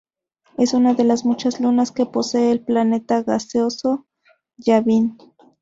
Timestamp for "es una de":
0.57-1.03